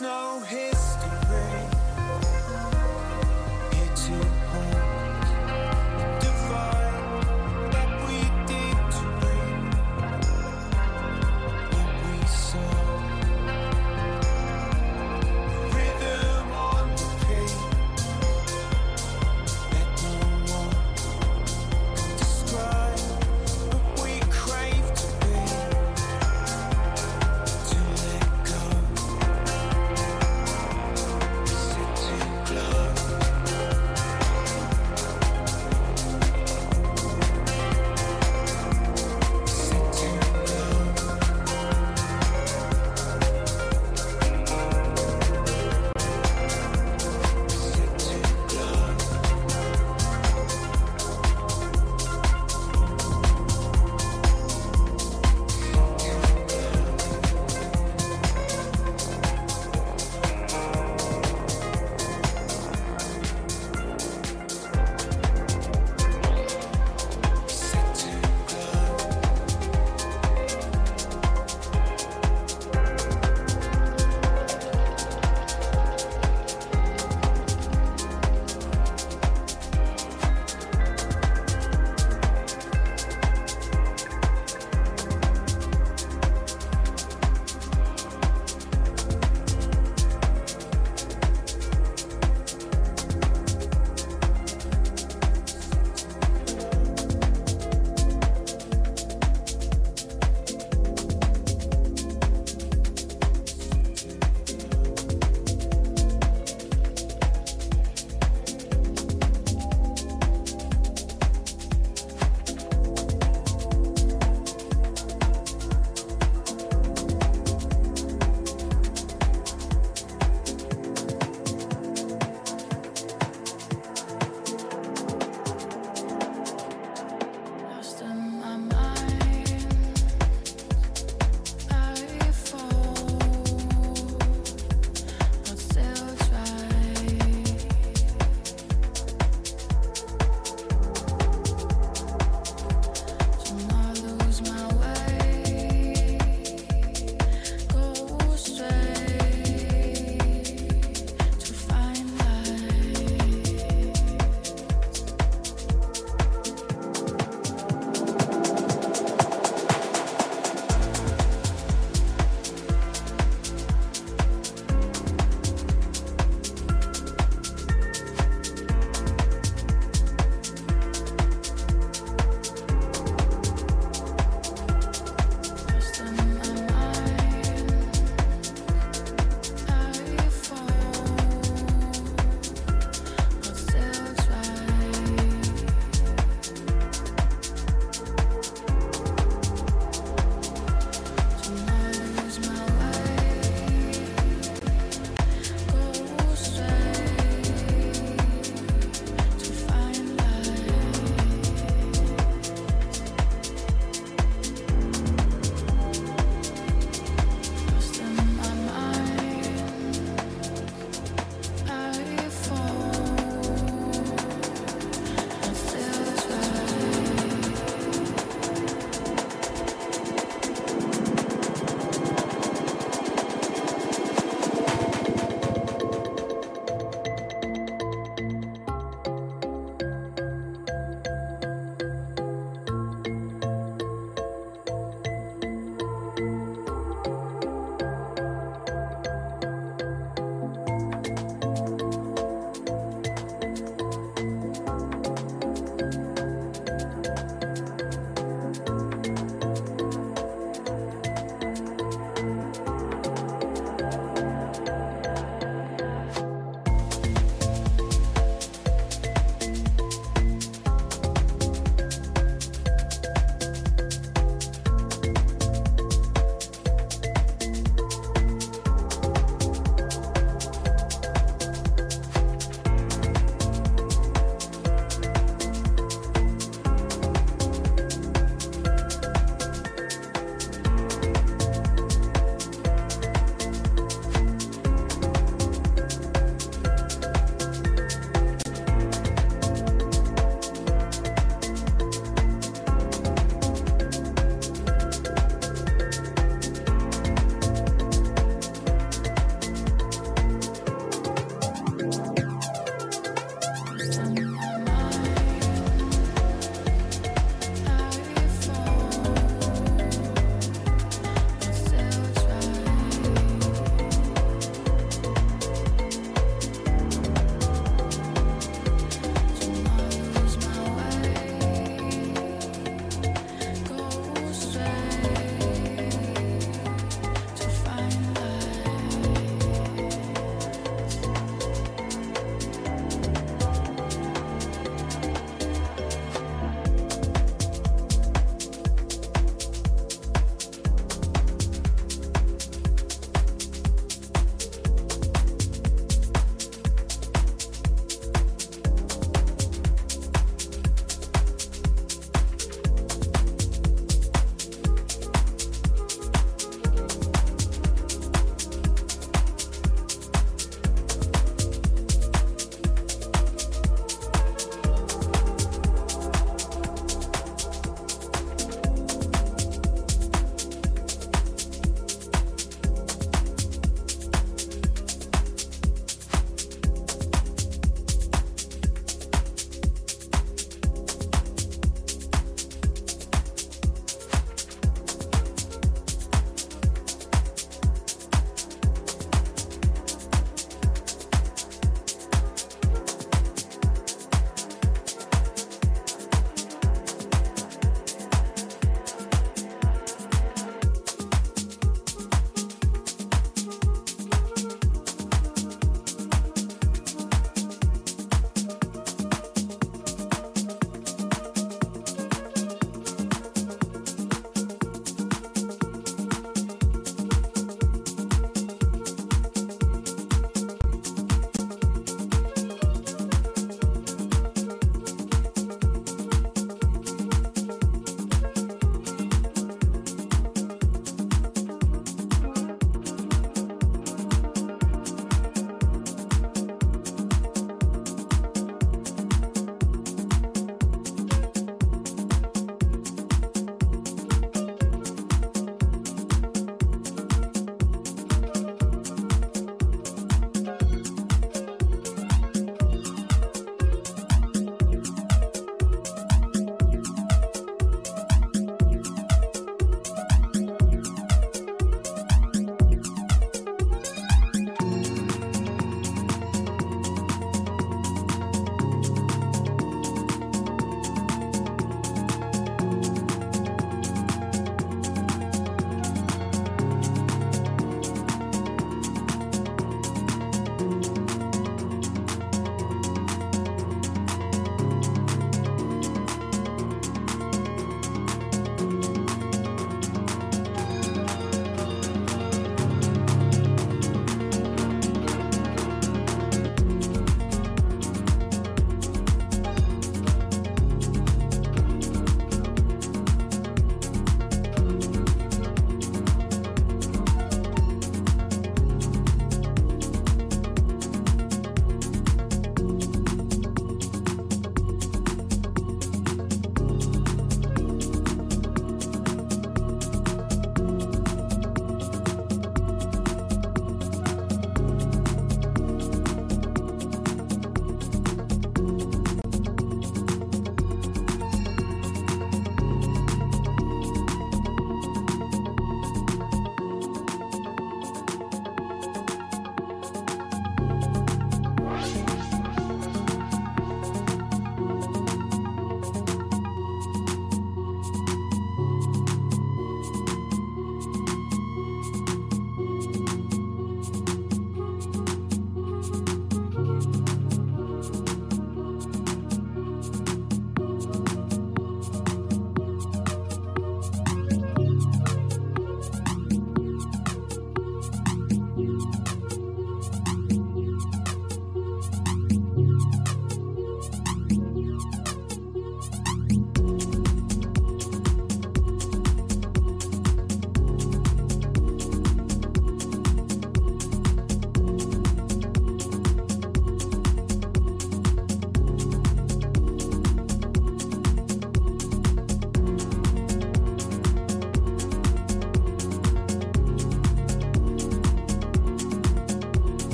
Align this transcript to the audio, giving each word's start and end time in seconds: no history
no 0.00 0.40
history 0.40 0.65